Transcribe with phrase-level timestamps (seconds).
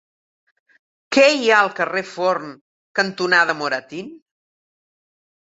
[1.15, 2.49] Què hi ha al carrer Forn
[3.01, 4.11] cantonada Moratín?